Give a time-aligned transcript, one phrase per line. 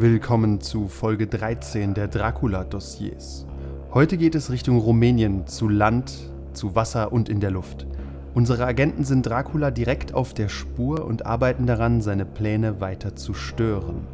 [0.00, 3.46] Willkommen zu Folge 13 der Dracula-Dossiers.
[3.92, 7.84] Heute geht es Richtung Rumänien, zu Land, zu Wasser und in der Luft.
[8.32, 13.34] Unsere Agenten sind Dracula direkt auf der Spur und arbeiten daran, seine Pläne weiter zu
[13.34, 14.06] stören.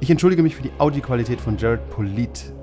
[0.00, 2.54] Ich entschuldige mich für die Audioqualität von Jared Polit.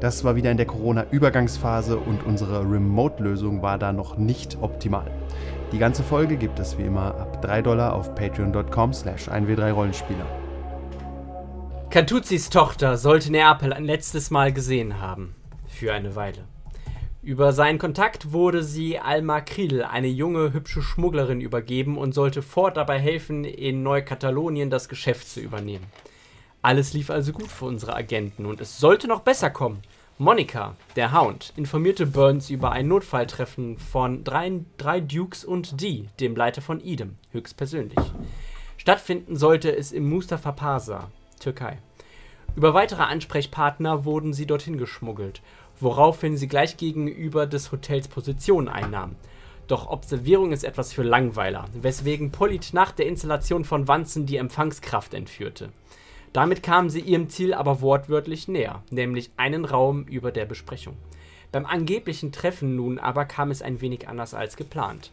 [0.00, 5.10] Das war wieder in der Corona-Übergangsphase und unsere Remote-Lösung war da noch nicht optimal.
[5.72, 10.39] Die ganze Folge gibt es wie immer ab 3 Dollar auf patreon.com slash 1w3rollenspieler.
[11.90, 15.34] Cantuzis Tochter sollte Neapel ein letztes Mal gesehen haben.
[15.66, 16.44] Für eine Weile.
[17.20, 22.76] Über seinen Kontakt wurde sie Alma Kriel, eine junge, hübsche Schmugglerin, übergeben und sollte Ford
[22.76, 25.84] dabei helfen, in Neukatalonien das Geschäft zu übernehmen.
[26.62, 29.82] Alles lief also gut für unsere Agenten und es sollte noch besser kommen.
[30.16, 36.36] Monika, der Hound, informierte Burns über ein Notfalltreffen von drei, drei Dukes und Dee, dem
[36.36, 37.98] Leiter von Idem, höchstpersönlich.
[38.76, 41.78] Stattfinden sollte es im Mustafa Pasa, Türkei.
[42.56, 45.42] Über weitere Ansprechpartner wurden sie dorthin geschmuggelt,
[45.80, 49.16] woraufhin sie gleich gegenüber des Hotels Position einnahmen.
[49.66, 55.14] Doch Observierung ist etwas für Langweiler, weswegen Polit nach der Installation von Wanzen die Empfangskraft
[55.14, 55.70] entführte.
[56.32, 60.96] Damit kamen sie ihrem Ziel aber wortwörtlich näher, nämlich einen Raum über der Besprechung.
[61.52, 65.10] Beim angeblichen Treffen nun aber kam es ein wenig anders als geplant.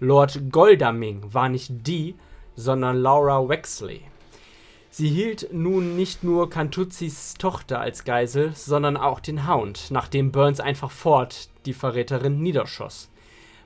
[0.00, 2.14] Lord Goldaming war nicht die,
[2.54, 4.02] sondern Laura Wexley.
[4.98, 10.58] Sie hielt nun nicht nur Cantuzis Tochter als Geisel, sondern auch den Hound, nachdem Burns
[10.58, 13.10] einfach fort die Verräterin niederschoss.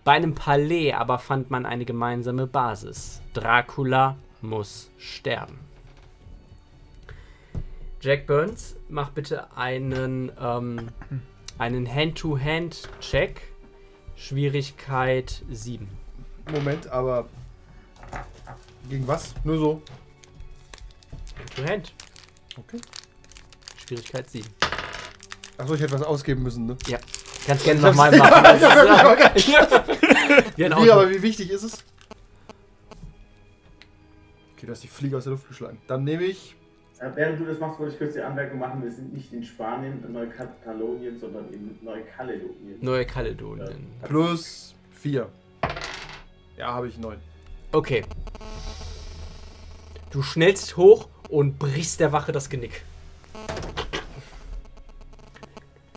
[0.02, 3.22] Bei einem Palais aber fand man eine gemeinsame Basis.
[3.32, 5.60] Dracula muss sterben.
[8.00, 10.88] Jack Burns, mach bitte einen, ähm,
[11.58, 13.40] einen Hand-to-Hand-Check.
[14.16, 15.86] Schwierigkeit 7.
[16.50, 17.28] Moment, aber.
[18.88, 19.32] Gegen was?
[19.44, 19.82] Nur so.
[21.40, 21.92] Hand-to-Hand.
[22.56, 22.80] Okay.
[23.86, 24.46] Schwierigkeit 7.
[25.58, 26.76] Achso, ich hätte was ausgeben müssen, ne?
[26.86, 26.98] Ja.
[27.46, 28.32] Kannst gerne nochmal machen.
[28.44, 28.66] Also,
[30.56, 30.92] wie ein Wie, Auto.
[30.92, 31.84] aber wie wichtig ist es?
[34.56, 35.80] Okay, du hast die Fliege aus der Luft geschlagen.
[35.86, 36.54] Dann nehme ich.
[36.98, 39.42] Äh, Während du das machst, wollte ich kurz die Anmerkung machen, wir sind nicht in
[39.42, 42.78] Spanien, in Neukatalonien, sondern in Neukaledonien.
[42.80, 43.86] Neukaledonien.
[44.02, 45.28] Plus 4.
[46.58, 47.16] Ja, habe ich 9.
[47.72, 48.04] Okay.
[50.10, 52.82] Du schnellst hoch und brichst der Wache das Genick.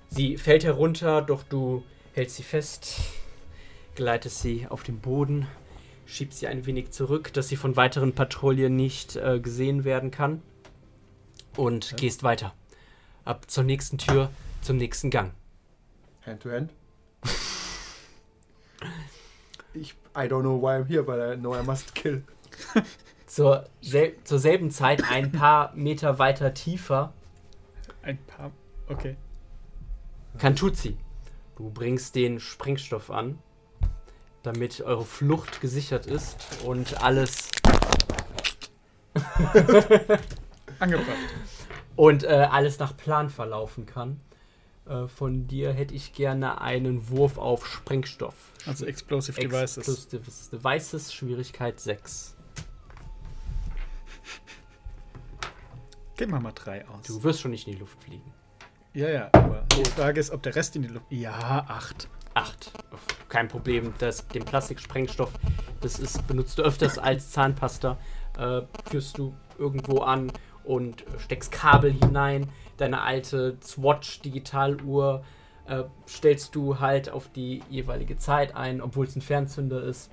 [0.09, 1.83] Sie fällt herunter, doch du
[2.13, 2.99] hältst sie fest,
[3.95, 5.47] gleitest sie auf den Boden,
[6.05, 10.43] schiebst sie ein wenig zurück, dass sie von weiteren Patrouillen nicht äh, gesehen werden kann
[11.57, 12.53] und gehst weiter.
[13.25, 14.29] Ab zur nächsten Tür,
[14.61, 15.33] zum nächsten Gang.
[16.25, 16.72] Hand to hand.
[19.75, 19.95] Ich.
[20.16, 22.22] I don't know why I'm here, but I know I must kill.
[23.33, 27.13] Zur, sel zur selben Zeit, ein paar Meter weiter tiefer,
[28.03, 28.51] Ein paar.
[28.88, 29.16] Okay.
[30.38, 30.97] Kantuzi,
[31.55, 33.39] du bringst den Sprengstoff an,
[34.43, 37.49] damit eure Flucht gesichert ist und alles
[40.77, 41.17] Angebracht.
[41.95, 44.19] und äh, alles nach Plan verlaufen kann.
[44.85, 48.35] Äh, von dir hätte ich gerne einen Wurf auf Sprengstoff.
[48.67, 49.88] Also Explosive Devices.
[49.88, 52.35] Explosive Devices, Schwierigkeit 6.
[56.18, 57.06] Gib mal mal drei aus.
[57.07, 58.31] Du wirst schon nicht in die Luft fliegen.
[58.94, 61.06] Ja, ja, aber die Frage ist, ob der Rest in die Luft.
[61.09, 62.07] Ja, acht.
[62.35, 62.72] 8.
[63.29, 63.94] Kein Problem.
[64.00, 65.31] Das, den Plastiksprengstoff,
[65.81, 67.97] das ist, benutzt du öfters als Zahnpasta.
[68.40, 70.31] Äh, führst du irgendwo an
[70.63, 72.50] und steckst Kabel hinein.
[72.78, 75.23] Deine alte Swatch-Digitaluhr
[75.68, 80.09] äh, stellst du halt auf die jeweilige Zeit ein, obwohl es ein Fernzünder ist.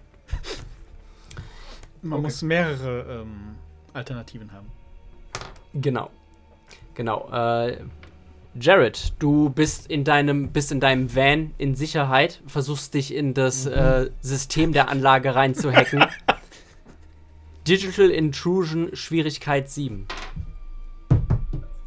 [2.03, 2.22] Man Okay.
[2.22, 3.56] muss mehrere ähm,
[3.94, 4.71] Alternativen haben.
[5.75, 6.10] Genau.
[6.94, 7.28] Genau.
[7.32, 7.78] Äh,
[8.58, 13.66] Jared, du bist in deinem, bist in deinem Van in Sicherheit, versuchst dich in das
[13.66, 16.04] äh, System der Anlage reinzuhacken.
[17.69, 20.06] Digital Intrusion, Schwierigkeit 7.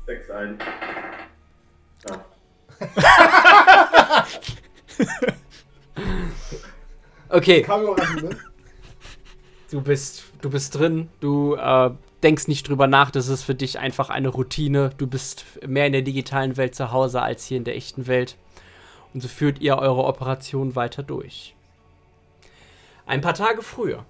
[0.05, 0.57] 6 ein.
[2.07, 2.25] Ja.
[7.29, 8.29] Okay, ne?
[9.71, 11.89] du bist, du bist drin, du äh,
[12.23, 14.91] denkst nicht drüber nach, das ist für dich einfach eine Routine.
[14.97, 18.37] Du bist mehr in der digitalen Welt zu Hause als hier in der echten Welt.
[19.13, 21.55] Und so führt ihr eure Operation weiter durch.
[23.05, 24.05] Ein paar Tage früher.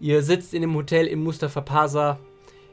[0.00, 2.18] Ihr sitzt in dem Hotel im Mustafa Pasa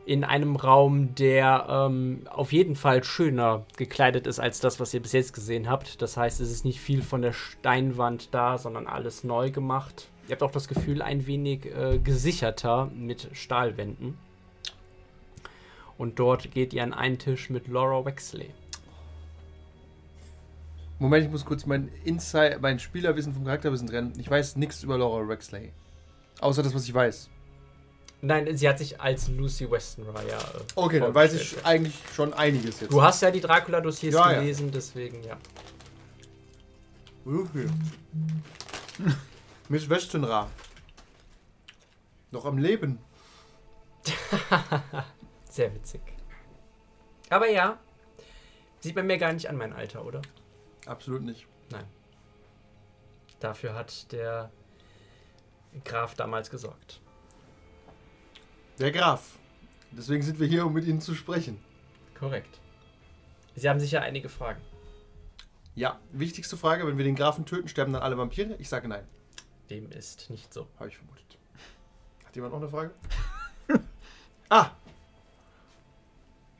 [0.06, 5.02] in einem Raum, der ähm, auf jeden Fall schöner gekleidet ist als das, was ihr
[5.02, 6.02] bis jetzt gesehen habt.
[6.02, 10.10] Das heißt, es ist nicht viel von der Steinwand da, sondern alles neu gemacht.
[10.28, 14.18] Ihr habt auch das Gefühl, ein wenig äh, gesicherter mit Stahlwänden.
[15.98, 18.50] Und dort geht ihr an einen Tisch mit Laura Wexley.
[20.98, 24.14] Moment, ich muss kurz mein Insight, mein Spielerwissen vom Charakterwissen trennen.
[24.18, 25.72] Ich weiß nichts über Laura Wexley.
[26.40, 27.30] Außer das, was ich weiß.
[28.22, 30.24] Nein, sie hat sich als Lucy Westenryer.
[30.24, 32.92] Äh, Okay, dann weiß ich eigentlich schon einiges jetzt.
[32.92, 34.40] Du hast ja die Dracula-Dossiers Ja, ja.
[34.40, 35.38] gelesen, deswegen ja.
[37.26, 37.68] Okay.
[39.68, 40.50] Miss Westenra.
[42.32, 43.00] Noch am Leben.
[45.50, 46.02] Sehr witzig.
[47.30, 47.80] Aber ja,
[48.80, 50.22] sieht man mir gar nicht an mein Alter, oder?
[50.86, 51.48] Absolut nicht.
[53.40, 54.50] Dafür hat der
[55.84, 57.02] Graf damals gesorgt.
[58.80, 59.38] Der Graf.
[59.92, 61.64] Deswegen sind wir hier, um mit Ihnen zu sprechen.
[62.18, 62.60] Korrekt.
[63.56, 64.62] Sie haben sicher einige Fragen.
[65.76, 68.56] Ja, wichtigste Frage: Wenn wir den Grafen töten, sterben dann alle Vampire?
[68.60, 69.08] Ich sage nein.
[69.70, 70.68] Dem ist nicht so.
[70.78, 71.38] Habe ich vermutet.
[72.26, 72.92] Hat jemand noch eine Frage?
[74.50, 74.72] ah!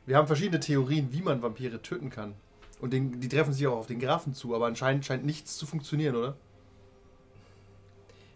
[0.06, 2.34] Wir haben verschiedene Theorien, wie man Vampire töten kann.
[2.80, 5.66] Und den, die treffen sich auch auf den Grafen zu, aber anscheinend scheint nichts zu
[5.66, 6.36] funktionieren, oder?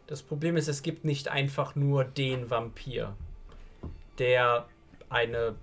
[0.07, 3.17] Das Problem ist, es gibt nicht einfach nur den Vampir,
[4.19, 4.67] der
[5.09, 5.55] eine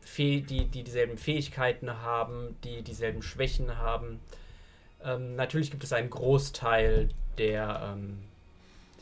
[0.00, 4.20] Fee die, die dieselben Fähigkeiten haben, die dieselben Schwächen haben.
[5.02, 8.18] Ähm, natürlich gibt es einen Großteil, der, ähm,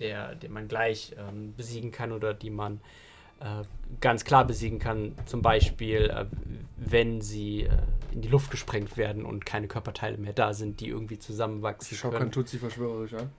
[0.01, 2.81] der, den man gleich ähm, besiegen kann oder die man
[3.41, 3.63] äh,
[4.01, 5.15] ganz klar besiegen kann.
[5.27, 6.27] Zum Beispiel, äh,
[6.77, 7.71] wenn sie äh,
[8.13, 12.11] in die Luft gesprengt werden und keine Körperteile mehr da sind, die irgendwie zusammenwachsen Schau
[12.11, 12.31] können.
[12.31, 13.31] Tutsi verschwörerisch an.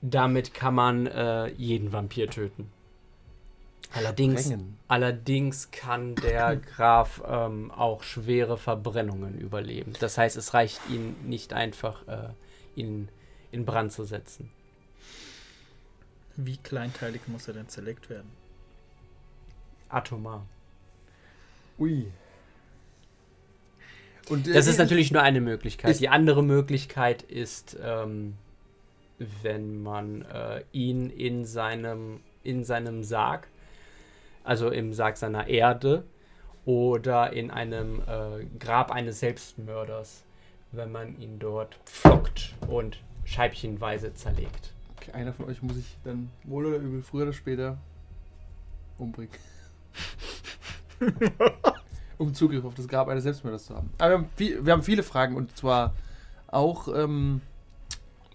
[0.00, 2.70] Damit kann man äh, jeden Vampir töten.
[3.94, 4.78] Allerdings, Sprengen.
[4.86, 9.92] allerdings kann der Graf ähm, auch schwere Verbrennungen überleben.
[9.98, 12.28] Das heißt, es reicht ihm nicht einfach, äh,
[12.76, 13.08] ihn
[13.50, 14.50] in Brand zu setzen.
[16.40, 18.30] Wie kleinteilig muss er denn zerlegt werden?
[19.88, 20.46] Atomar.
[21.80, 22.06] Ui.
[24.28, 25.98] Und, äh, Das ist ich- natürlich nur eine Möglichkeit.
[25.98, 28.34] Die andere Möglichkeit ist, ähm,
[29.42, 33.48] wenn man äh, ihn in seinem, in seinem Sarg,
[34.44, 36.04] also im Sarg seiner Erde
[36.64, 40.22] oder in einem äh, Grab eines Selbstmörders,
[40.70, 44.72] wenn man ihn dort pflockt und scheibchenweise zerlegt.
[45.14, 47.78] Einer von euch muss ich dann wohl oder übel, früher oder später,
[48.98, 49.32] umbringen.
[52.18, 53.90] um Zugriff auf das Grab eines Selbstmörders zu haben.
[53.98, 55.94] Aber wir haben, viel, wir haben viele Fragen und zwar
[56.48, 57.40] auch, ähm,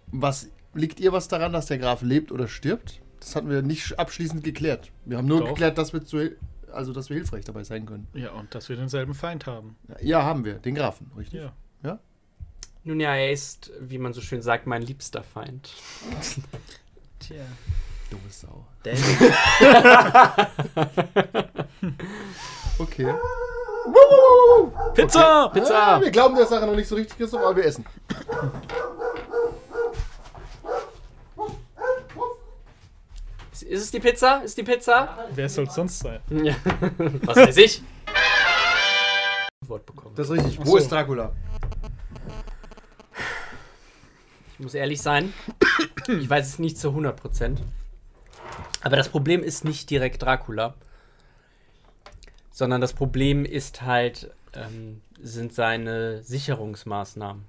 [0.08, 3.02] was liegt ihr was daran, dass der Graf lebt oder stirbt?
[3.20, 4.92] Das hatten wir nicht abschließend geklärt.
[5.06, 5.50] Wir haben nur Doch.
[5.50, 6.32] geklärt, dass wir, zu,
[6.72, 8.08] also, dass wir hilfreich dabei sein können.
[8.14, 9.76] Ja, und dass wir denselben Feind haben.
[10.02, 11.42] Ja, haben wir, den Grafen, richtig?
[11.42, 11.54] Ja.
[12.86, 15.70] Nun ja, er ist, wie man so schön sagt, mein liebster Feind.
[17.20, 17.46] Tja.
[18.10, 18.66] Dumme Sau.
[18.84, 19.34] David.
[22.80, 23.14] Okay.
[24.96, 25.52] Pizza!
[25.74, 27.86] Ah, wir glauben der Sache noch nicht so richtig, Christoph, aber wir essen.
[33.52, 34.42] Ist ist es die Pizza?
[34.44, 35.28] Ist die Pizza?
[35.32, 36.20] Wer soll es sonst sein?
[36.30, 36.56] Ja.
[37.26, 37.84] Was weiß ich?
[39.68, 40.16] Wort bekommen.
[40.16, 40.60] Das ist richtig.
[40.60, 40.78] Wo so.
[40.78, 41.32] ist Dracula?
[44.54, 45.34] Ich muss ehrlich sein,
[46.08, 47.58] ich weiß es nicht zu 100%.
[48.82, 50.76] Aber das Problem ist nicht direkt Dracula,
[52.52, 57.46] sondern das Problem ist halt, ähm, sind seine Sicherungsmaßnahmen.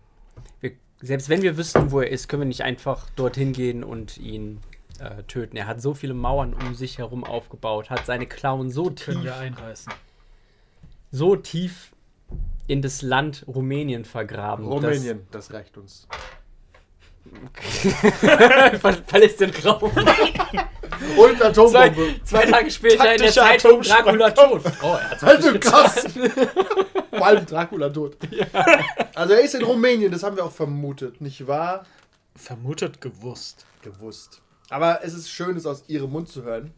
[0.60, 4.16] Wir, selbst wenn wir wüssten, wo er ist, können wir nicht einfach dorthin gehen und
[4.16, 4.60] ihn
[4.98, 5.56] äh, töten.
[5.56, 9.24] Er hat so viele Mauern um sich herum aufgebaut, hat seine Klauen so Können tief,
[9.24, 9.92] wir einreißen.
[11.10, 11.92] so tief
[12.66, 14.64] in das Land Rumänien vergraben.
[14.66, 16.08] Rumänien, das reicht uns.
[18.80, 19.90] Ver verlässt den Raum.
[21.16, 22.14] Und Zwei, Atombombe.
[22.24, 23.80] zwei Tage später in der Zeitung.
[23.82, 24.62] Dracula tot.
[24.82, 26.04] Oh, er hat Also krass.
[27.10, 28.16] Vor allem Dracula tot.
[29.14, 31.84] Also er ist in Rumänien, das haben wir auch vermutet, nicht wahr?
[32.36, 33.66] Vermutet gewusst.
[33.82, 34.40] Gewusst.
[34.70, 36.72] Aber es ist schön, es aus ihrem Mund zu hören.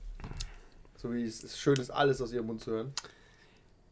[0.96, 2.92] So wie es ist schön ist, alles aus ihrem Mund zu hören.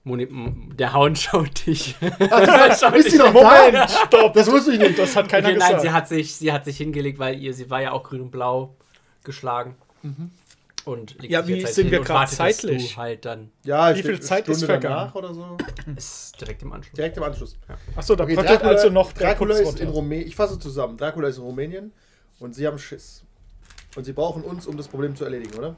[0.06, 0.28] Moni,
[0.74, 1.96] der Hound schaut dich.
[2.00, 3.88] ist sie noch Moment, da?
[3.88, 4.34] stopp!
[4.34, 5.82] Das wusste ich nicht, das hat keiner Okay, nein, gesagt.
[5.82, 8.30] sie hat, sich, sie hat sich hingelegt, weil ihr, sie war ja auch grün und
[8.30, 8.76] blau
[9.24, 9.76] geschlagen.
[10.84, 12.92] Und legt Ja, wie jetzt halt sind wir und dass zeitlich?
[12.92, 14.94] Du halt dann Ja, Wie viel Zeit ist Stunde vergangen?
[14.94, 15.56] danach oder so?
[15.96, 16.94] ist direkt im Anschluss.
[16.94, 17.56] Direkt im Anschluss.
[17.96, 19.88] Achso, da Okay, Dracula, also noch Dracula ist in.
[19.88, 20.28] Rumänien.
[20.28, 20.98] Ich fasse zusammen.
[20.98, 21.92] Dracula ist in Rumänien
[22.38, 23.24] und sie haben Schiss.
[23.96, 25.74] Und sie brauchen uns, um das Problem zu erledigen, oder?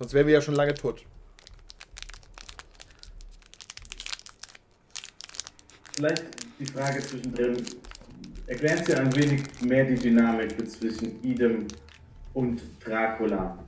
[0.00, 1.04] Sonst wären wir ja schon lange tot.
[6.00, 6.24] Vielleicht
[6.58, 7.62] die Frage zwischendrin.
[8.46, 11.66] Erklären Sie ein wenig mehr die Dynamik zwischen Idem
[12.32, 13.58] und Dracula.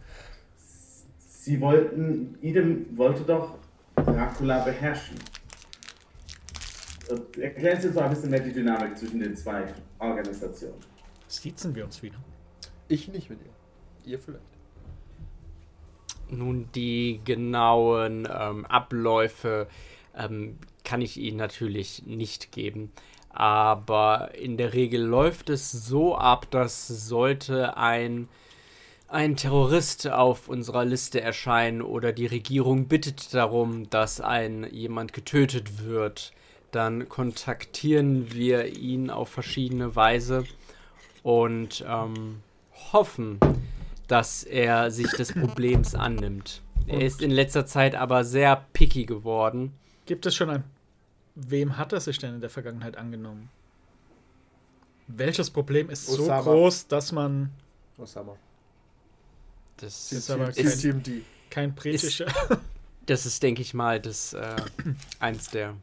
[1.28, 3.58] Sie wollten, Idem wollte doch
[3.96, 5.16] Dracula beherrschen.
[7.38, 9.64] Erklären Sie uns mal ein bisschen mehr die Dynamik zwischen den zwei
[9.98, 10.80] Organisationen.
[11.28, 12.16] Siezen wir uns wieder.
[12.88, 14.10] Ich nicht mit ihr.
[14.10, 14.40] Ihr vielleicht.
[16.30, 19.68] Nun, die genauen ähm, Abläufe
[20.16, 20.56] ähm,
[20.92, 22.92] kann ich Ihnen natürlich nicht geben.
[23.30, 28.28] Aber in der Regel läuft es so ab, dass sollte ein,
[29.08, 35.82] ein Terrorist auf unserer Liste erscheinen oder die Regierung bittet darum, dass ein jemand getötet
[35.82, 36.34] wird,
[36.72, 40.44] dann kontaktieren wir ihn auf verschiedene Weise
[41.22, 42.42] und ähm,
[42.92, 43.40] hoffen,
[44.08, 46.60] dass er sich des Problems annimmt.
[46.86, 49.72] Er ist in letzter Zeit aber sehr picky geworden.
[50.04, 50.64] Gibt es schon ein.
[51.34, 53.48] Wem hat er sich denn in der Vergangenheit angenommen?
[55.08, 56.42] Welches Problem ist so Osama.
[56.42, 57.50] groß, dass man
[57.98, 58.36] Osama.
[59.78, 61.08] Das Ist aber ist, kein- ist, TMD.
[61.50, 62.26] kein britischer.
[63.06, 64.56] das ist denke ich mal, das äh,
[65.18, 65.74] eins der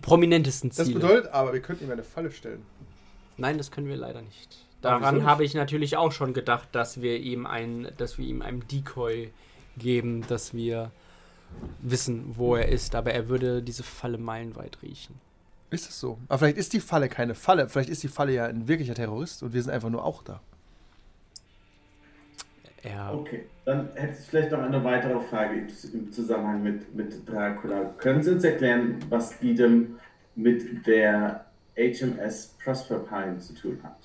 [0.00, 1.00] prominentesten Das Ziele.
[1.00, 2.62] bedeutet aber, wir könnten ihm eine Falle stellen.
[3.36, 4.64] Nein, das können wir leider nicht.
[4.80, 5.24] Daran nicht?
[5.26, 9.30] habe ich natürlich auch schon gedacht, dass wir ihm ein, dass wir ihm einen Decoy
[9.76, 10.90] geben, dass wir
[11.80, 15.14] wissen, wo er ist, aber er würde diese Falle meilenweit riechen.
[15.70, 16.18] Ist es so?
[16.28, 17.68] Aber vielleicht ist die Falle keine Falle.
[17.68, 20.40] Vielleicht ist die Falle ja ein wirklicher Terrorist und wir sind einfach nur auch da.
[22.82, 27.84] Er, Okay, dann hätte ich vielleicht noch eine weitere Frage im- Zusammenhang mit, mit Dracula.
[27.98, 29.98] Können Sie uns erklären, was Idem
[30.36, 31.44] mit der
[31.76, 33.96] HMS Prosper Pine zu tun hat?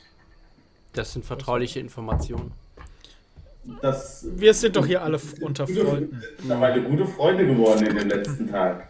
[0.94, 2.52] das sind vertrauliche Informationen.
[3.82, 6.20] Das Wir sind doch hier alle unter Freunden.
[6.20, 8.84] sind mittlerweile gute Freunde geworden in den letzten Tagen.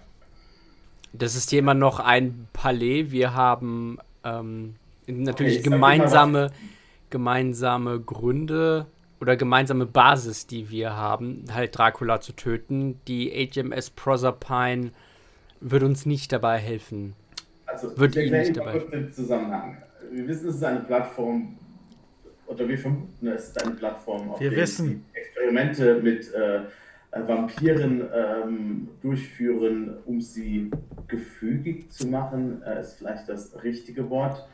[1.14, 3.12] Das ist hier immer noch ein Palais.
[3.12, 4.76] Wir haben ähm,
[5.06, 6.50] natürlich Okay, gemeinsame,
[7.12, 8.88] gemeinsame Gründe
[9.22, 13.00] oder gemeinsame Basis, die wir haben, halt Dracula zu töten.
[13.08, 14.92] Die HMS Proserpine
[15.62, 17.14] wird uns nicht dabei helfen.
[17.68, 18.98] Also, Wird ich Ihnen erkläre nicht Ihnen mal dabei.
[18.98, 19.78] den Zusammenhang.
[20.12, 21.58] Wir wissen, es ist eine Plattform,
[22.48, 25.06] oder wir vermuten, es ist eine Plattform, auf Wir der wissen.
[25.14, 30.72] sie Experimente mit äh, äh, Vampiren ähm, durchführen, um sie
[31.08, 34.48] gefügig zu machen, äh, ist vielleicht das richtige Wort.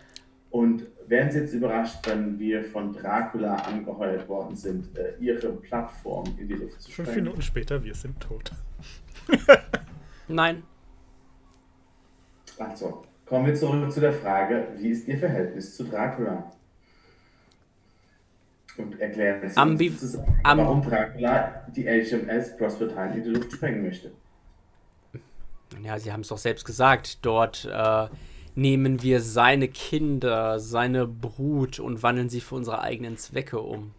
[0.52, 6.24] Und wären Sie jetzt überrascht, wenn wir von Dracula angeheuert worden sind, äh, Ihre Plattform
[6.40, 7.26] in die Luft zu Fünf sprengen?
[7.26, 8.52] Minuten später, wir sind tot.
[10.28, 10.64] Nein,
[12.58, 16.52] Also, kommen wir zurück zu der Frage, wie ist Ihr Verhältnis zu Dracula?
[18.78, 23.84] Und erklären Sie Ambi- zusammen, am- warum Dracula die HMS Prospertine in die Luft sprengen
[23.84, 24.12] möchte.
[25.84, 27.20] ja, Sie haben es doch selbst gesagt.
[27.26, 28.08] Dort äh,
[28.56, 33.92] nehmen wir seine Kinder, seine Brut und wandeln sie für unsere eigenen Zwecke um.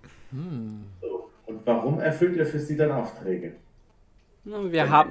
[1.01, 1.29] So.
[1.47, 3.53] Und warum erfüllt er für Sie dann Aufträge?
[4.45, 5.11] Na, Wir haben,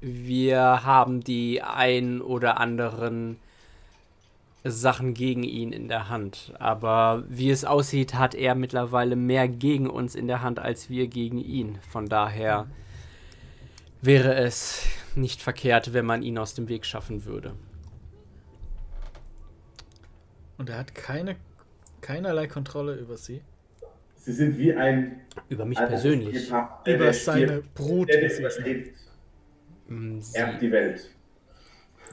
[0.00, 3.38] wir haben die ein oder anderen
[4.64, 6.52] Sachen gegen ihn in der Hand.
[6.58, 11.06] Aber wie es aussieht, hat er mittlerweile mehr gegen uns in der Hand als wir
[11.08, 11.78] gegen ihn.
[11.88, 12.66] Von daher
[14.02, 17.54] wäre es nicht verkehrt, wenn man ihn aus dem Weg schaffen würde.
[20.58, 21.36] Und er hat keine,
[22.02, 23.40] keinerlei Kontrolle über sie.
[24.16, 26.50] Sie sind wie ein Über mich persönlich.
[26.84, 28.96] Der Über seine Brut, überlebt,
[29.88, 31.10] Mm, erbt die Welt.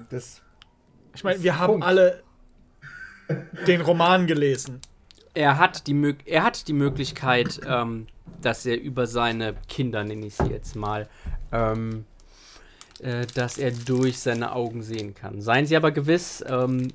[0.09, 0.41] Das
[1.13, 1.85] Ich meine, wir haben Punkt.
[1.85, 2.23] alle
[3.67, 4.79] den Roman gelesen.
[5.33, 8.07] er, hat die Mög er hat die Möglichkeit, ähm,
[8.41, 11.07] dass er über seine Kinder, nenne ich sie jetzt mal,
[11.51, 12.05] ähm,
[12.99, 15.41] äh, dass er durch seine Augen sehen kann.
[15.41, 16.91] Seien Sie aber gewiss, ähm,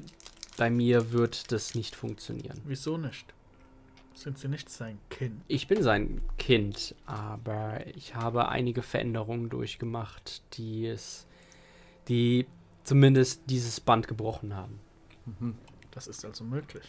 [0.57, 2.61] bei mir wird das nicht funktionieren.
[2.65, 3.27] Wieso nicht?
[4.15, 5.43] Sind sie nicht sein Kind?
[5.49, 11.27] Ich bin sein Kind, aber ich habe einige Veränderungen durchgemacht, die es,
[12.09, 12.47] die
[12.85, 14.79] zumindest dieses Band gebrochen haben.
[15.93, 16.85] Das ist also möglich.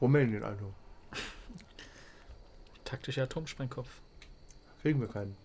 [0.00, 0.72] Rumänien, also.
[2.84, 4.00] Taktischer Atomsprengkopf.
[4.80, 5.36] Kriegen wir keinen.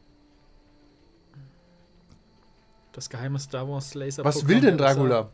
[2.92, 4.24] Das geheime Star Wars Laser.
[4.24, 5.32] Was will denn Dracula?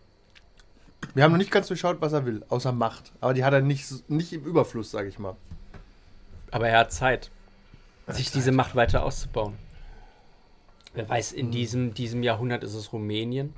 [1.14, 3.12] Wir haben noch nicht ganz durchschaut, was er will, außer Macht.
[3.20, 5.36] Aber die hat er nicht, nicht im Überfluss, sage ich mal.
[6.52, 7.32] Aber er hat Zeit,
[8.08, 9.58] sich diese Macht weiter auszubauen.
[10.94, 13.54] Wer weiß, in diesem, diesem Jahrhundert ist es Rumänien.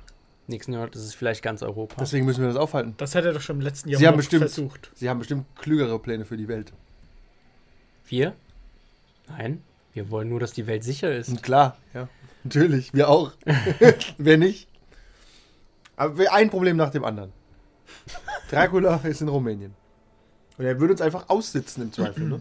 [0.48, 1.96] Nächsten Jahrhundert ist es vielleicht ganz Europa.
[2.00, 2.94] Deswegen müssen wir das aufhalten.
[2.98, 4.90] Das hat er doch schon im letzten Sie Jahr haben bestimmt- versucht.
[4.94, 6.72] Sie haben bestimmt klügere Pläne für die Welt.
[8.06, 8.34] Wir?
[9.28, 9.62] Nein,
[9.94, 11.28] wir wollen nur, dass die Welt sicher ist.
[11.28, 12.08] Und klar, ja.
[12.44, 13.32] Natürlich, wir auch.
[14.18, 14.68] Wer nicht?
[15.96, 17.32] Aber wir- ein Problem nach dem anderen.
[18.50, 19.74] Dracula ist in Rumänien.
[20.58, 22.40] Und er würde uns einfach aussitzen im Zweifel, ne?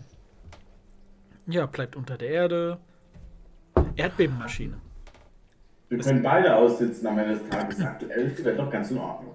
[1.47, 2.77] Ja, bleibt unter der Erde.
[3.95, 4.77] Erdbebenmaschine.
[5.91, 7.81] Wir können beide aussitzen am Ende des Tages.
[7.81, 9.33] Aktuell ist die Welt doch ganz in Ordnung.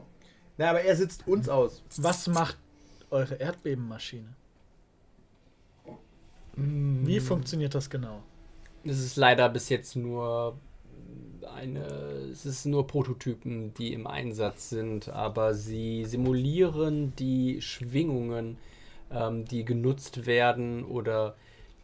[0.56, 1.82] Na, aber er sitzt uns aus.
[1.98, 2.56] Was macht
[3.10, 4.34] eure Erdbebenmaschine?
[6.54, 8.22] Wie funktioniert das genau?
[8.84, 10.56] Es ist leider bis jetzt nur
[11.54, 11.84] eine.
[12.32, 18.56] Es ist nur Prototypen, die im Einsatz sind, aber sie simulieren die Schwingungen,
[19.10, 21.36] ähm, die genutzt werden oder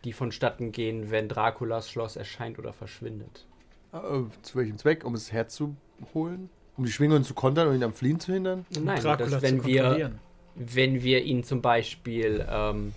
[0.05, 3.45] die vonstatten gehen, wenn Draculas Schloss erscheint oder verschwindet.
[3.93, 3.99] Äh,
[4.43, 5.05] zu welchem Zweck?
[5.05, 6.51] Um es herzuholen?
[6.77, 8.65] Um die Schwingungen zu kontern und ihn am Fliehen zu hindern?
[8.71, 10.13] Nein, zu wenn wir
[10.55, 12.93] wenn wir ihn zum Beispiel ähm,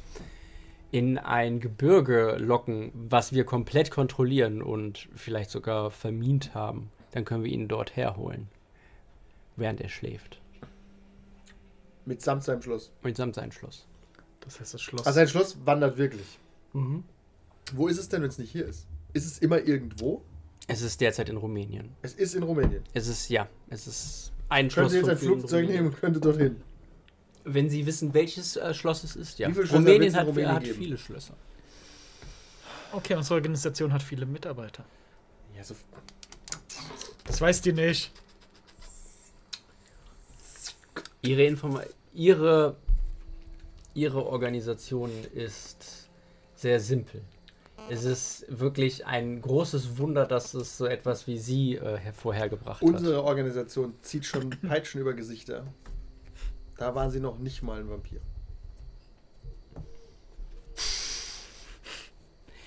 [0.92, 7.44] in ein Gebirge locken, was wir komplett kontrollieren und vielleicht sogar vermint haben, dann können
[7.44, 8.48] wir ihn dort herholen,
[9.56, 10.42] während er schläft.
[12.06, 12.92] Mitsamt seinem Schloss.
[13.04, 13.86] Mitsamt sein Schloss.
[14.42, 15.06] Das heißt, das Schloss.
[15.06, 16.40] Also sein Schloss wandert wirklich.
[16.74, 17.04] Mhm.
[17.74, 18.86] Wo ist es denn, wenn es nicht hier ist?
[19.14, 20.22] Ist es immer irgendwo?
[20.68, 21.96] Es ist derzeit in Rumänien.
[22.02, 22.84] Es ist in Rumänien.
[22.94, 24.92] Es ist, ja, es ist ein Schloss.
[24.92, 26.62] Könnte jetzt ein Flugzeug nehmen und könnte dorthin.
[27.44, 29.48] Wenn Sie wissen, welches äh, Schloss es ist, ja.
[29.48, 30.78] Wie viele Schlösser Rumänien hat, Rumänien hat geben?
[30.78, 31.36] viele Schlösser.
[32.92, 34.84] okay, unsere Organisation hat viele Mitarbeiter.
[35.56, 35.76] Ja, so
[37.26, 38.12] Das weißt ihr nicht.
[41.22, 42.76] Ihre, Informa ihre,
[43.94, 46.08] ihre Organisation ist
[46.56, 47.22] sehr simpel.
[47.88, 52.88] Es ist wirklich ein großes Wunder, dass es so etwas wie Sie äh, hervorhergebracht hat.
[52.88, 55.68] Unsere Organisation zieht schon Peitschen über Gesichter.
[56.78, 58.20] Da waren sie noch nicht mal ein Vampir.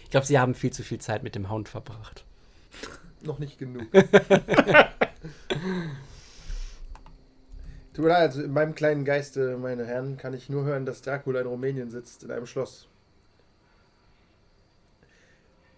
[0.05, 2.25] Ich glaube, Sie haben viel zu viel Zeit mit dem Hound verbracht.
[3.21, 3.91] Noch nicht genug.
[3.93, 4.07] Tut
[8.05, 11.41] mir leid, also in meinem kleinen Geiste, meine Herren, kann ich nur hören, dass Dracula
[11.41, 12.88] in Rumänien sitzt, in einem Schloss.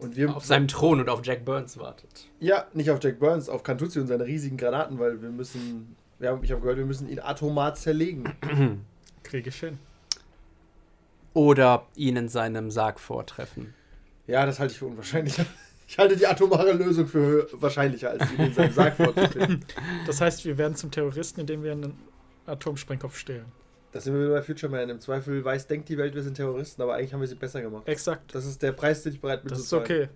[0.01, 0.35] Und wir.
[0.35, 2.29] Auf seinem Thron und auf Jack Burns wartet.
[2.41, 5.97] ja, nicht auf Jack Burns, auf Cantuzzi und seine riesigen Granaten, weil wir müssen.
[6.19, 8.25] Wir haben, ich habe gehört, wir müssen ihn atomar zerlegen.
[9.23, 9.79] Kriege ich hin.
[11.33, 13.73] Oder ihn in seinem Sarg vortreffen.
[14.27, 15.47] Ja, das halte ich für unwahrscheinlicher.
[15.89, 19.65] Ich halte die atomare Lösung für wahrscheinlicher, als ihn in seinem Sarg vorzufinden.
[20.07, 21.99] Das heißt, wir werden zum Terroristen, indem wir einen
[22.47, 23.47] Atomsprengkopf stehlen.
[23.93, 24.89] Das sind wir wieder bei Future Man.
[24.89, 27.61] Im Zweifel weiß, denkt die Welt, wir sind Terroristen, aber eigentlich haben wir sie besser
[27.61, 27.89] gemacht.
[27.89, 28.35] Exakt.
[28.35, 29.83] Das ist der Preis, den ich bereit bin Das zu ist zahlen.
[29.83, 30.09] okay.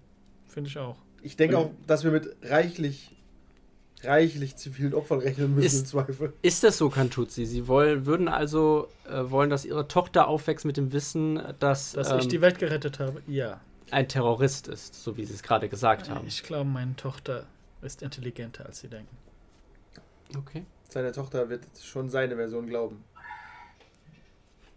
[0.49, 0.97] Finde ich auch.
[1.23, 3.17] Ich denke auch, dass wir mit reichlich,
[4.05, 6.33] reichlich zivilen Opfern rechnen müssen Ist- im Zweifel.
[6.43, 7.47] Ist das so, Cantuzzi?
[7.47, 12.11] Sie wollen, würden also äh, wollen, dass Ihre Tochter aufwächst mit dem Wissen, dass, Dass
[12.13, 13.61] ähm, ich die Welt gerettet habe, ja.
[13.91, 16.27] ein Terrorist ist, so wie Sie es gerade gesagt haben.
[16.29, 17.47] Ich glaube, meine Tochter
[17.83, 19.17] ist intelligenter, als sie denken.
[20.39, 20.65] Okay.
[20.89, 23.03] Seine Tochter wird schon seine Version glauben.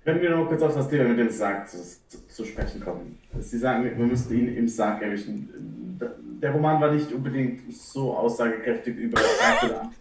[0.08, 3.20] Können wir noch kurz auf das Thema mit dem Sarg zu, zu, zu sprechen kommen?
[3.42, 6.00] Sie sagen, wir müssten ihn im Sarg erwischen.
[6.42, 9.92] Der Roman war nicht unbedingt so aussagekräftig über Dracula.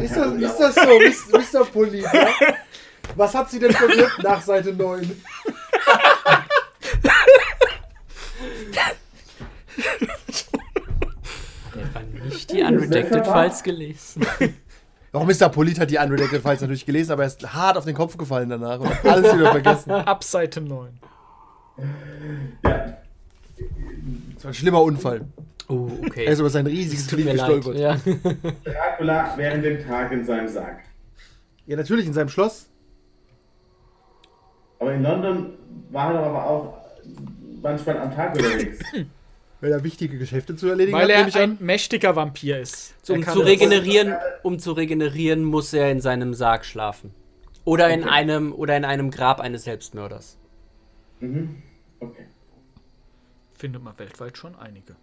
[0.00, 1.64] Ist das, ist das so, Mr.
[1.66, 2.10] Polina?
[3.16, 5.22] Was hat sie denn verwirrt nach Seite 9?
[11.74, 14.26] Der war nicht die Unredacted Files gelesen.
[15.12, 15.48] Auch Mr.
[15.48, 18.48] Polit hat die Unredacted Files natürlich gelesen, aber er ist hart auf den Kopf gefallen
[18.48, 19.90] danach und hat alles wieder vergessen.
[19.90, 20.88] Ab Seite 9.
[22.64, 22.96] Ja,
[24.34, 25.22] Das war ein schlimmer Unfall.
[25.68, 26.26] Oh, okay.
[26.26, 27.76] Er ist über sein riesiges Glied gestolpert.
[27.76, 27.96] Ja.
[28.64, 30.80] Dracula während dem Tag in seinem Sarg.
[31.66, 32.68] Ja, natürlich in seinem Schloss.
[34.78, 35.54] Aber in London
[35.90, 36.74] war er aber auch
[37.62, 38.78] manchmal am Tag unterwegs.
[39.60, 41.58] Weil er wichtige Geschäfte zu erledigen Weil hat, er nehme ich ein an.
[41.60, 42.94] mächtiger Vampir ist.
[43.08, 43.48] Er Um kann zu das.
[43.48, 47.14] regenerieren, um zu regenerieren, muss er in seinem Sarg schlafen.
[47.64, 48.10] Oder in Okay.
[48.10, 50.38] einem oder in einem Grab eines Selbstmörders.
[51.20, 51.62] Mhm.
[52.00, 52.26] Okay.
[53.58, 54.96] Findet man weltweit schon einige.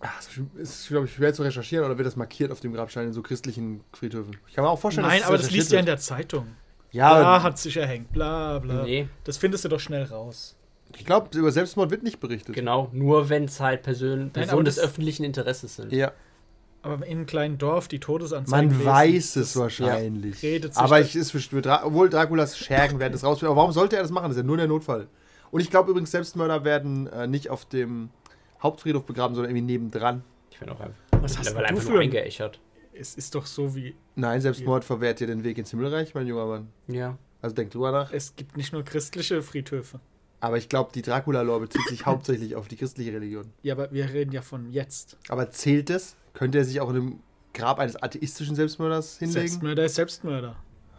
[0.00, 3.06] Ach, es ist, glaube ich, schwer zu recherchieren oder wird das markiert auf dem Grabstein
[3.08, 4.36] in so christlichen Friedhöfen?
[4.48, 6.44] Ich kann mir auch vorstellen, Nein, dass aber das liest ja in der Zeitung.
[6.44, 6.54] wird.
[6.92, 8.12] Ja, Ja, hat sich erhängt.
[8.12, 8.84] Bla bla.
[8.84, 10.56] Nee, Das findest du doch schnell raus.
[10.98, 12.54] Ich glaube, über Selbstmord wird nicht berichtet.
[12.54, 12.88] genau.
[12.92, 15.92] Nur wenn es halt Persön Personen des öffentlichen Interesses sind.
[15.92, 16.12] Ja,
[16.82, 20.42] Aber in einem kleinen Dorf die Todesanzeigen man lesen, weiß es wahrscheinlich.
[20.42, 21.34] redet sich aber ich ist
[21.84, 23.50] obwohl Draculas Schergen werden das rausfinden.
[23.52, 24.24] Aber warum sollte er das machen?
[24.28, 25.06] Das ist ja nur der Notfall.
[25.50, 28.10] Und ich glaube übrigens, Selbstmörder werden äh, nicht auf dem
[28.62, 30.22] Hauptfriedhof begraben, sondern irgendwie nebendran.
[30.50, 32.60] Ich bin auch einfach, Was hast du einfach für nur ein- eingeäschert.
[32.98, 36.46] Es ist doch so wie, Nein, Selbstmord verwehrt dir den Weg ins Himmelreich, mein junger
[36.46, 36.68] Mann.
[36.88, 37.18] Ja.
[37.42, 38.10] Also denk drüber nach.
[38.12, 40.00] es gibt nicht nur christliche Friedhöfe.
[40.46, 43.52] Aber ich glaube, die Dracula-Lore bezieht sich hauptsächlich auf die christliche Religion.
[43.64, 45.16] Ja, aber wir reden ja von jetzt.
[45.28, 46.14] Aber zählt es?
[46.34, 47.18] Könnte er sich auch in einem
[47.52, 49.40] Grab eines atheistischen Selbstmörders hinlegen?
[49.40, 50.54] Selbstmörder ist Selbstmörder.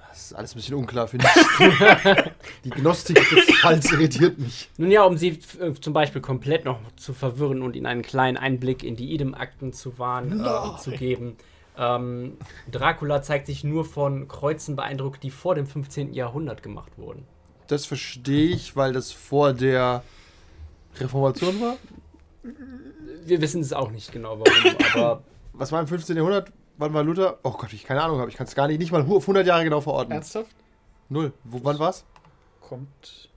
[0.10, 2.33] Das ist alles ein bisschen unklar, finde ich.
[2.65, 4.69] Die Gnostik des Falls irritiert mich.
[4.77, 8.36] Nun ja, um sie äh, zum Beispiel komplett noch zu verwirren und ihnen einen kleinen
[8.36, 11.38] Einblick in die Idem-Akten zu, wahren, äh, zu geben.
[11.77, 12.38] Ähm,
[12.69, 16.13] Dracula zeigt sich nur von Kreuzen beeindruckt, die vor dem 15.
[16.13, 17.25] Jahrhundert gemacht wurden.
[17.67, 20.03] Das verstehe ich, weil das vor der
[20.99, 21.77] Reformation war.
[23.25, 26.15] Wir wissen es auch nicht genau, warum, aber Was war im 15.
[26.15, 26.51] Jahrhundert?
[26.77, 27.39] Wann war Luther?
[27.43, 28.30] Oh Gott, ich keine Ahnung habe.
[28.30, 30.12] Ich kann es gar nicht, nicht mal auf 100 Jahre genau verorten.
[30.12, 30.51] Ernsthaft?
[31.10, 31.34] Null.
[31.43, 32.06] Wo, wann war's?
[32.62, 33.30] Kommt.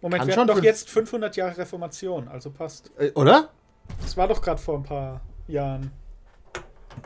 [0.00, 2.90] Moment, Kann wir schon hatten doch jetzt 500 Jahre Reformation, also passt.
[2.98, 3.50] Äh, oder?
[4.00, 5.92] Das war doch gerade vor ein paar Jahren.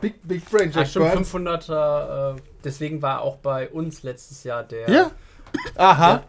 [0.00, 1.32] Big, Big Brain, Jack schon Burns.
[1.32, 2.36] 500er.
[2.36, 4.88] Äh, deswegen war auch bei uns letztes Jahr der.
[4.90, 5.10] Ja?
[5.76, 6.10] Aha.
[6.10, 6.24] Ja.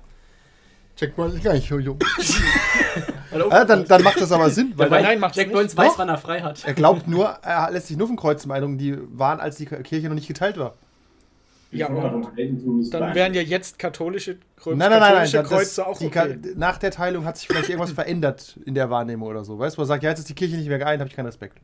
[0.97, 1.97] Jack Burns ist gar nicht so jung.
[3.31, 3.49] Hallo?
[3.49, 5.51] Ah, dann, dann macht das aber Sinn, weil Weil Nein, macht's Jack.
[5.51, 6.63] Burns weiß, wann er frei hat.
[6.65, 10.07] er glaubt nur, er lässt sich nur von Kreuzen beeindrucken, die waren, als die Kirche
[10.07, 10.73] noch nicht geteilt war.
[11.69, 11.87] Ja,
[12.79, 15.23] ist Dann wären ja jetzt katholische Kreuze, Nein, nein, nein, nein.
[15.25, 16.37] katholische Das, Kreuze auch die okay.
[16.41, 19.59] Ka- nach der Teilung hat sich vielleicht irgendwas verändert in der Wahrnehmung oder so.
[19.59, 21.15] Weißt du, wo er sagt, ja, jetzt ist die Kirche nicht mehr geeint, habe ich
[21.15, 21.57] keinen Respekt.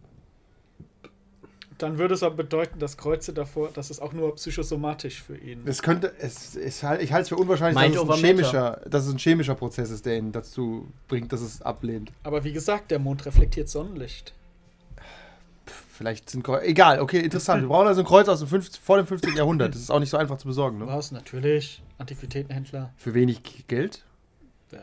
[1.78, 5.62] Dann würde es aber bedeuten, dass Kreuze davor, dass es auch nur psychosomatisch für ihn.
[5.66, 9.06] Es könnte, es, es, ich halte es für unwahrscheinlich, Mind dass es, ein chemischer, dass
[9.06, 12.12] es ein chemischer Prozess ist, der ihn dazu bringt, dass es ablehnt.
[12.24, 14.34] Aber wie gesagt, der Mond reflektiert Sonnenlicht.
[15.66, 16.66] Vielleicht sind Kreuze.
[16.66, 17.62] Egal, okay, interessant.
[17.62, 19.36] Wir brauchen also ein Kreuz aus dem 15, vor dem 15.
[19.36, 19.74] Jahrhundert.
[19.74, 20.88] Das ist auch nicht so einfach zu besorgen, ne?
[20.88, 21.12] Was?
[21.12, 21.82] Natürlich.
[21.98, 22.92] Antiquitätenhändler.
[22.98, 24.04] Für wenig Geld?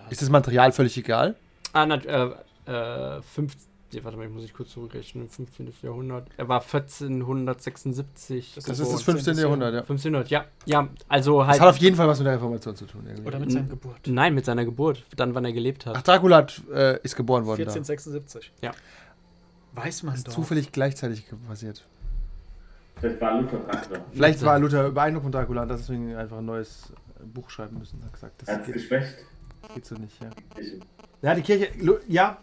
[0.09, 1.35] Ist das Material völlig egal?
[1.72, 3.69] Ah, na, äh, äh, 15.
[4.03, 5.29] Warte mal, ich muss ich kurz zurückrechnen.
[5.29, 5.72] 15.
[5.83, 6.29] Jahrhundert.
[6.37, 8.55] Er war 1476.
[8.55, 9.24] Das Das ist das 15.
[9.35, 9.44] 15.
[9.44, 9.81] Jahrhundert, ja.
[9.81, 10.44] 1500, ja.
[10.66, 11.61] Ja, also Das halt.
[11.61, 13.03] hat auf jeden Fall was mit der Reformation zu tun.
[13.07, 13.26] Irgendwie.
[13.26, 14.07] Oder mit seiner Geburt.
[14.07, 15.05] Nein, mit seiner Geburt.
[15.16, 15.96] Dann, wann er gelebt hat.
[15.96, 17.59] Ach, Dracula hat, äh, ist geboren worden.
[17.64, 17.70] Da.
[17.72, 18.53] 1476.
[18.62, 18.72] Ja.
[19.72, 20.33] Weiß man Ist doch.
[20.35, 21.85] zufällig gleichzeitig passiert.
[22.96, 24.00] Vielleicht war Luther Dracula.
[24.12, 27.79] Vielleicht war Luther beeindruckt von Dracula und hat deswegen einfach ein neues äh, Buch schreiben
[27.79, 28.03] müssen.
[28.05, 29.14] Hat gesagt, Er hat das es geht, geschwächt.
[29.74, 30.31] geht so nicht, ja.
[31.22, 31.68] Ja, die Kirche,
[32.09, 32.38] ja,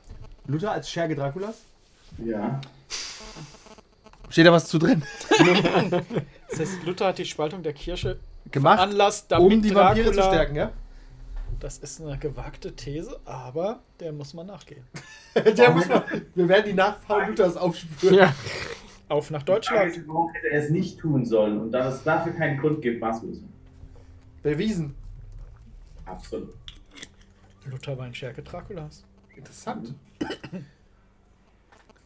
[0.47, 1.61] Luther als Scherge Draculas?
[2.23, 2.59] ja.
[4.29, 5.03] Steht da was zu drin?
[6.49, 8.19] Das heißt, Luther hat die Spaltung der Kirche
[8.51, 10.71] Gemacht, veranlasst, damit um die Vampire Dracula, zu stärken, ja?
[11.59, 14.83] Das ist eine gewagte These, aber der muss man nachgehen.
[15.35, 16.03] Der muss man,
[16.35, 18.15] wir werden die Nachfahren Luthers aufspüren.
[18.15, 18.33] Ja.
[19.09, 20.03] Auf nach Deutschland.
[20.07, 21.59] Warum hätte er es nicht tun sollen?
[21.59, 23.51] Und da es dafür keinen Grund gibt, was müssen.
[24.41, 24.95] Bewiesen.
[26.05, 26.53] Absolut.
[27.65, 29.03] Luther war ein Scherge Draculas.
[29.37, 29.93] Interessant.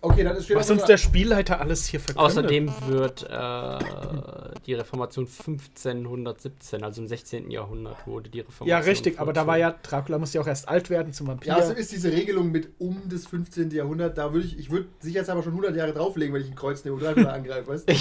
[0.04, 2.26] Okay, dann ist Was uns der Spielleiter alles hier verkündet.
[2.26, 7.52] Außerdem wird äh, die Reformation 1517, also im 16.
[7.52, 8.68] Jahrhundert, wurde die Reformation.
[8.68, 11.50] Ja, richtig, aber da war ja, Dracula musste ja auch erst alt werden zum Vampir.
[11.50, 13.70] Ja, also ist diese Regelung mit um das 15.
[13.70, 16.84] Jahrhundert, da würde ich, ich würde sicherheitshalber schon 100 Jahre drauflegen, wenn ich ein Kreuz
[16.84, 17.94] nehme und Dracula angreife, weißt du?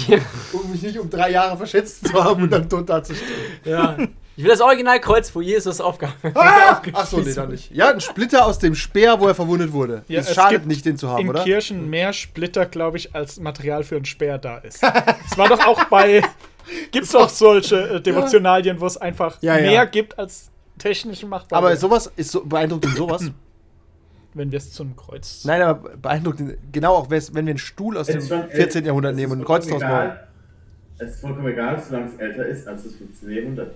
[0.57, 3.29] Um mich nicht um drei Jahre verschätzt zu haben und dann tot dazustehen.
[3.63, 3.95] ja.
[4.41, 6.81] Ich will das Originalkreuz, wo Jesus aufgehangen Ah!
[6.93, 7.69] Achso, nee, dann nicht.
[7.69, 10.01] Ja, ein Splitter aus dem Speer, wo er verwundet wurde.
[10.07, 11.43] Ja, es es schadet gibt nicht, den zu haben, in oder?
[11.43, 14.81] Kirchen mehr Splitter, glaube ich, als Material für einen Speer da ist.
[15.29, 16.23] Es war doch auch bei.
[16.91, 19.61] Gibt es doch solche äh, Devotionalien, wo es einfach Ja, ja.
[19.69, 20.49] mehr gibt als
[20.79, 21.59] technisch machbar.
[21.59, 23.23] Aber sowas ist so beeindruckt in sowas.
[24.33, 25.45] Wenn wir es zum Kreuz.
[25.45, 28.85] Nein, aber beeindruckt, in- genau auch, wenn wir einen Stuhl aus dem schon- 14.
[28.85, 30.13] Jahrhundert nehmen und ein Kreuz draus bauen.
[30.97, 33.29] Es ist vollkommen egal, solange es älter ist als das 15.
[33.29, 33.75] Jahrhundert.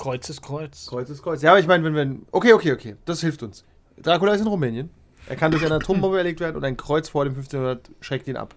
[0.00, 0.86] Kreuz ist Kreuz.
[0.88, 1.42] Kreuz ist Kreuz.
[1.42, 2.18] Ja, aber ich meine, wenn wir.
[2.32, 2.96] Okay, okay, okay.
[3.04, 3.64] Das hilft uns.
[3.98, 4.90] Dracula ist in Rumänien.
[5.26, 7.60] Er kann durch eine Atombombe erlegt werden und ein Kreuz vor dem 15.
[7.60, 8.54] Jahrhundert schreckt ihn ab.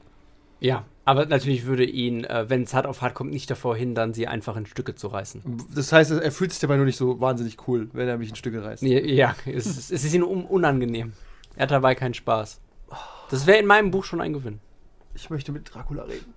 [0.62, 4.13] Ja, aber natürlich würde ihn, äh, wenn es hart auf hart kommt, nicht davor hindern,
[4.13, 5.41] sie einfach in Stücke zu reißen.
[5.75, 8.36] Das heißt, er fühlt sich dabei nur nicht so wahnsinnig cool, wenn er mich in
[8.38, 8.82] Stücke reißt.
[8.82, 11.12] Ja, es, ist- es ist ihm un unangenehm.
[11.58, 12.62] Er hat dabei keinen Spaß.
[13.29, 14.62] Das wäre in meinem Buch schon ein Gewinn.
[15.15, 16.34] Ich möchte mit Dracula reden.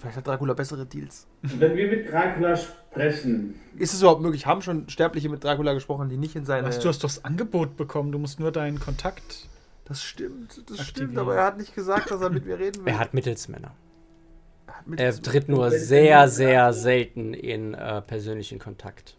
[0.00, 1.26] Vielleicht hat Dracula bessere Deals.
[1.42, 4.46] Wenn wir mit Dracula sprechen, Ist es überhaupt möglich?
[4.46, 6.66] Haben schon Sterbliche mit Dracula gesprochen, die nicht in seine.
[6.68, 9.48] Was, du hast doch das Angebot bekommen, du musst nur deinen Kontakt.
[9.84, 11.18] das stimmt, das stimmt, Aktivieren.
[11.18, 12.92] aber er hat nicht gesagt, dass er mit mir reden will.
[12.92, 13.72] Er hat Mittelsmänner.
[14.66, 19.16] Er hat mit- Er tritt nur sehr, sehr selten in äh, persönlichen Kontakt.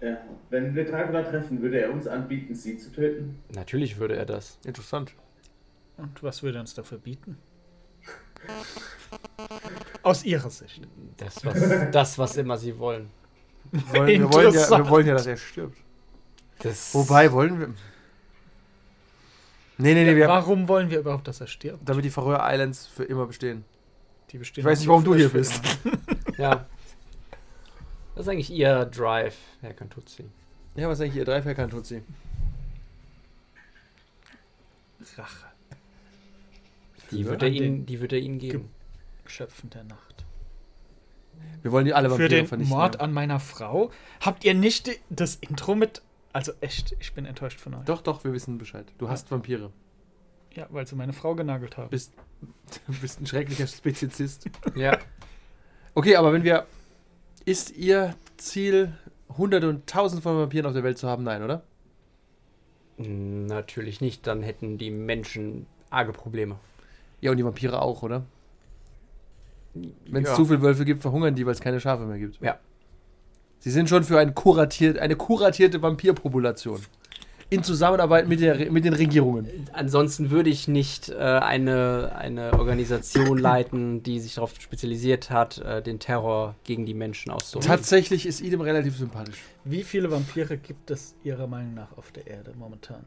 [0.00, 0.16] ja,
[0.48, 3.38] wenn wir Dracula treffen, würde er uns anbieten, sie zu töten?
[3.54, 4.58] Natürlich würde er das.
[4.64, 5.12] Interessant.
[5.98, 7.36] Und was würde er uns dafür bieten?
[10.08, 10.80] Aus ihrer Sicht.
[11.16, 13.10] Das, was, das, was immer sie wollen.
[13.70, 15.76] Wir wollen, wir, wollen ja, wir wollen ja, dass er stirbt.
[16.60, 17.68] Das Wobei, wollen wir.
[19.76, 21.88] Nee, nee, nee, wir, Warum wollen wir überhaupt, dass er stirbt?
[21.88, 23.64] damit die Färöer Islands für immer bestehen.
[24.30, 25.62] Die bestehen Ich weiß nicht, warum du hier bist.
[25.84, 25.98] immer.
[26.38, 26.66] Ja.
[28.14, 30.24] Das ist eigentlich ihr Drive, Herr Cantuzzi.
[30.78, 32.02] Ja, was ist eigentlich ihr Dreifäcker Tutsi?
[35.16, 35.46] Rache.
[37.10, 38.70] Die wird, er ihnen, die wird er ihnen geben.
[39.28, 40.24] Geschöpfen der Nacht.
[41.60, 42.74] Wir wollen die alle Für Vampire den vernichten.
[42.74, 43.00] Mord ja.
[43.02, 43.90] an meiner Frau?
[44.20, 46.00] Habt ihr nicht das Intro mit.
[46.32, 47.84] Also echt, ich bin enttäuscht von euch.
[47.84, 48.86] Doch, doch, wir wissen Bescheid.
[48.96, 49.70] Du hast Vampire.
[50.54, 51.90] Ja, weil sie meine Frau genagelt haben.
[51.90, 52.14] Bist,
[52.86, 54.48] du bist ein schrecklicher Speziesist.
[54.74, 54.98] Ja.
[55.94, 56.66] Okay, aber wenn wir.
[57.44, 58.94] Ist Ihr Ziel,
[59.36, 61.22] hunderte und tausende von Vampiren auf der Welt zu haben?
[61.24, 61.62] Nein, oder?
[62.96, 66.56] Natürlich nicht, dann hätten die Menschen arge Probleme.
[67.20, 68.24] Ja, und die Vampire auch, oder?
[69.74, 70.34] Wenn es Ja.
[70.34, 72.40] zu viele Wölfe gibt, verhungern die, weil es keine Schafe mehr gibt.
[72.40, 72.58] Ja.
[73.60, 76.80] Sie sind schon für ein kuratiert, eine kuratierte Vampirpopulation.
[77.50, 79.48] In Zusammenarbeit mit, der, mit den Regierungen.
[79.72, 85.82] Ansonsten würde ich nicht äh, eine, eine Organisation leiten, die sich darauf spezialisiert hat, äh,
[85.82, 87.66] den Terror gegen die Menschen auszuüben.
[87.66, 89.38] Tatsächlich ist Idem relativ sympathisch.
[89.64, 93.06] Wie viele Vampire gibt es Ihrer Meinung nach auf der Erde momentan?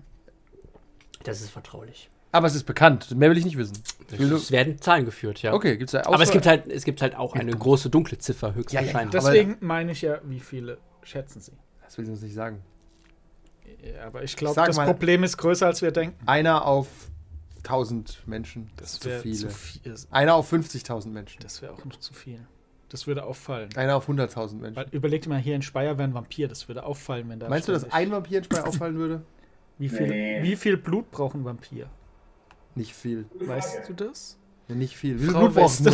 [1.23, 2.09] Das ist vertraulich.
[2.33, 3.15] Aber es ist bekannt.
[3.15, 3.81] Mehr will ich nicht wissen.
[4.11, 5.53] Ich will Es werden Zahlen geführt, ja.
[5.53, 8.55] Okay, gibt's da Aber es gibt halt, es gibt halt auch eine große dunkle Ziffer
[8.55, 9.15] höchstwahrscheinlich.
[9.17, 11.51] Aber- Deswegen meine ich ja, wie viele schätzen Sie?
[11.83, 12.61] Das will ich uns nicht sagen.
[13.83, 16.15] Ja, aber ich glaube, das mal- Problem ist größer, als wir denken.
[16.25, 16.87] Einer auf
[17.63, 18.69] 1000 Menschen.
[18.77, 19.35] Das ist zu wär viele.
[19.35, 19.95] Zu viel.
[20.09, 21.39] Einer auf 50.000 Menschen.
[21.41, 22.39] Das wäre auch noch zu viel.
[22.89, 23.69] Das würde auffallen.
[23.75, 24.75] Einer auf 100.000 Menschen.
[24.75, 26.47] Weil, überleg dir mal, hier in Speyer wäre ein Vampir.
[26.47, 27.47] Das würde auffallen, wenn da.
[27.49, 29.21] Meinst du, dass ein Vampir in Speyer auffallen würde?
[29.77, 30.43] Wie viel, Nee.
[30.43, 31.89] wie viel Blut braucht ein Vampir?
[32.75, 33.25] Nicht viel.
[33.39, 34.37] Weißt du das?
[34.67, 35.19] Ja, nicht viel.
[35.21, 35.89] Wie Frau Weste.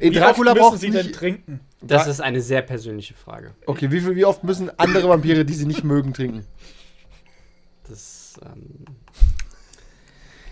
[0.00, 1.06] Wie Dracula oft müssen sie nicht...
[1.06, 1.60] denn trinken?
[1.80, 3.54] Das Da- ist eine sehr persönliche Frage.
[3.66, 6.44] Okay, wie, viel, wie oft müssen andere Vampire, die sie nicht mögen, trinken?
[7.88, 8.84] Das, ähm,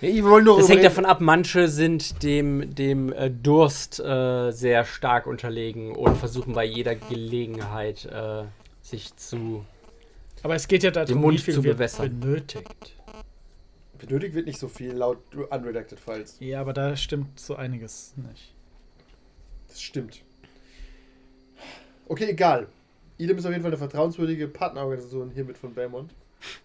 [0.00, 6.16] das hängt davon ab, manche sind dem, dem äh, Durst äh, sehr stark unterlegen und
[6.18, 8.44] versuchen bei jeder Gelegenheit äh,
[8.82, 9.64] sich zu.
[10.42, 12.18] Aber es geht ja darum, Mund wie viel bewässern.
[12.18, 12.96] benötigt.
[14.06, 15.18] Benötigt wird nicht so viel laut
[15.50, 16.36] Unredacted Files.
[16.40, 18.52] Ja, aber da stimmt so einiges nicht.
[19.68, 20.22] Das stimmt.
[22.08, 22.66] Okay, egal.
[23.18, 26.12] Idem ist auf jeden Fall eine vertrauenswürdige Partnerorganisation hiermit von Belmont.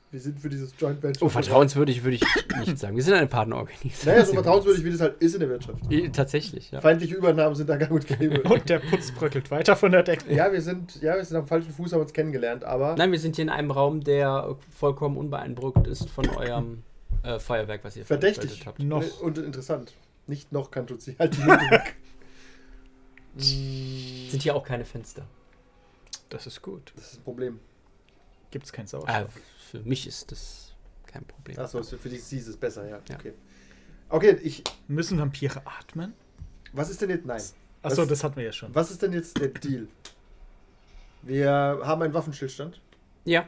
[0.09, 1.27] Wir sind für dieses Joint Venture.
[1.27, 2.23] Oh, vertrauenswürdig würde ich
[2.59, 2.95] nicht sagen.
[2.95, 4.13] Wir sind eine Partnerorganisation.
[4.13, 5.83] Naja, so vertrauenswürdig, wie das halt ist in der Wirtschaft.
[6.13, 6.81] Tatsächlich, ja.
[6.81, 8.41] Feindliche Übernahmen sind da gang und gäbe.
[8.41, 10.33] Und der Putz bröckelt weiter von der Decke.
[10.33, 13.19] ja, wir sind, ja, wir sind am falschen Fuß, haben uns kennengelernt, aber Nein, wir
[13.19, 16.83] sind hier in einem Raum, der vollkommen unbeeindruckt ist von eurem
[17.23, 18.65] äh, Feuerwerk, was ihr Verdächtig.
[18.65, 18.79] habt.
[18.79, 19.19] Noch.
[19.21, 19.93] und interessant.
[20.27, 21.95] Nicht noch kann tut sie halt die Hände weg.
[23.37, 25.25] Sind hier auch keine Fenster.
[26.29, 26.91] Das ist gut.
[26.95, 27.59] Das ist ein Problem.
[28.51, 29.33] Gibt's keinen Äh, Sauerstoff.
[29.71, 30.73] für mich ist das
[31.05, 31.57] kein Problem.
[31.59, 32.99] Achso, für dich sie ist es besser, ja.
[33.09, 33.15] Ja.
[33.15, 33.33] Okay.
[34.09, 34.63] Okay, ich.
[34.87, 36.13] Müssen Vampire atmen?
[36.73, 37.25] Was ist denn jetzt.
[37.25, 37.41] Nein.
[37.81, 38.73] Achso, das hatten wir ja schon.
[38.75, 39.87] Was ist denn jetzt der Deal?
[41.21, 41.51] Wir
[41.83, 42.81] haben einen Waffenstillstand.
[43.25, 43.47] Ja.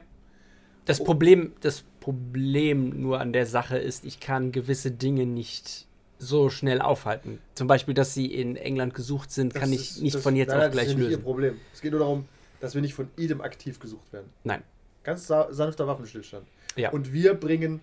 [0.85, 1.05] Das Oh.
[1.05, 5.85] Problem, das Problem nur an der Sache ist, ich kann gewisse Dinge nicht
[6.17, 7.39] so schnell aufhalten.
[7.55, 10.35] Zum Beispiel, dass sie in England gesucht sind, kann Das ich ist- nicht das- von
[10.35, 11.19] jetzt nein, auf gleich Das ist ja nicht lösen.
[11.19, 11.57] ihr Problem.
[11.73, 12.25] Es geht nur darum,
[12.59, 14.29] dass wir nicht von idem aktiv gesucht werden.
[14.43, 14.63] Nein.
[15.03, 16.45] Ganz sa sanfter Waffenstillstand.
[16.75, 16.89] Ja.
[16.91, 17.79] Und wir bringen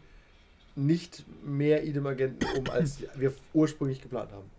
[0.74, 4.50] nicht mehr idem-Agenten um, als wir ursprünglich geplant haben.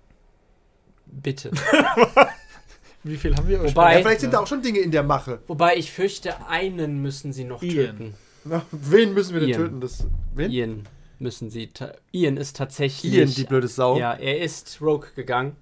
[1.06, 1.52] Bitte.
[3.04, 3.64] Wie viel haben wir?
[3.64, 5.40] Wobei- Ja, vielleicht sind da auch schon Dinge in der Mache.
[5.48, 7.76] Wobei ich fürchte, einen müssen sie noch Ian.
[7.98, 8.14] töten.
[8.48, 9.62] Na, wen müssen wir denn Ian.
[9.62, 9.82] töten?
[9.82, 10.52] Das, wen?
[10.52, 10.84] Ian
[11.20, 11.70] müssen sie.
[12.12, 13.14] Ian ist tatsächlich.
[13.14, 13.98] Ian, die blöde Sau.
[13.98, 15.56] Ja, er ist Rogue gegangen.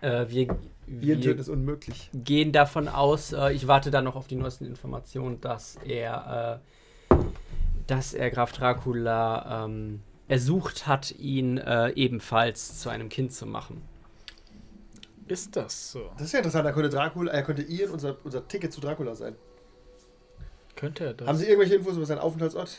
[0.00, 2.10] Äh, wir Ian wir töten ist unmöglich.
[2.12, 6.60] gehen davon aus, äh, ich warte da noch auf die neuesten Informationen, dass er,
[7.10, 7.14] äh,
[7.86, 13.82] dass er Graf Dracula ähm, ersucht hat, ihn äh, ebenfalls zu einem Kind zu machen.
[15.28, 16.10] Ist das so?
[16.14, 16.66] Das ist ja interessant.
[16.66, 19.36] Da könnte Dracula, er könnte Ian unser, unser Ticket zu Dracula sein.
[20.80, 21.28] Könnte er das?
[21.28, 22.78] Haben Sie irgendwelche Infos über seinen Aufenthaltsort?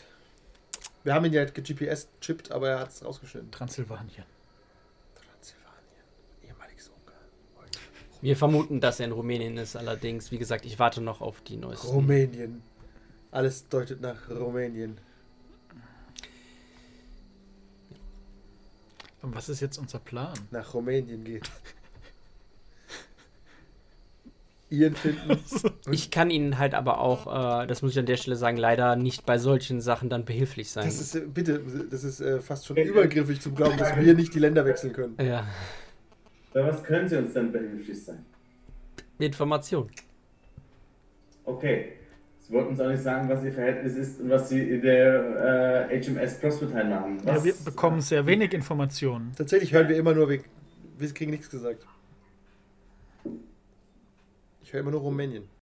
[1.03, 3.51] Wir haben ihn ja GPS-chippt, aber er hat es rausgeschnitten.
[3.51, 4.25] Transsilvanien.
[5.13, 6.03] Transsilvanien,
[6.43, 7.69] ehemaliges Ungarn.
[8.21, 11.57] Wir vermuten, dass er in Rumänien ist, allerdings, wie gesagt, ich warte noch auf die
[11.57, 11.89] neuesten.
[11.89, 12.63] Rumänien.
[13.29, 14.97] Alles deutet nach Rumänien.
[19.21, 20.33] Und was ist jetzt unser Plan?
[20.49, 21.51] Nach Rumänien geht.
[24.71, 25.37] Ian finden.
[25.91, 28.95] Ich kann Ihnen halt aber auch, äh, das muss ich an der Stelle sagen, leider
[28.95, 30.85] nicht bei solchen Sachen dann behilflich sein.
[30.85, 34.33] Das ist, äh, bitte, das ist äh, fast schon übergriffig zu glauben, dass wir nicht
[34.33, 35.15] die Länder wechseln können.
[35.19, 35.45] ja,
[36.53, 38.25] Bei was können Sie uns denn behilflich sein?
[39.19, 39.89] Information.
[41.45, 41.93] Okay.
[42.39, 45.89] Sie wollten uns auch nicht sagen, was Ihr Verhältnis ist und was Sie in der
[45.89, 47.19] äh, HMS Prospertine machen.
[47.23, 49.31] Was, Ja, wir bekommen sehr wenig Informationen.
[49.37, 50.39] Tatsächlich hören wir immer nur, wir,
[50.97, 51.85] wir kriegen nichts gesagt.
[54.71, 55.49] Ich höre immer nur Rumänien.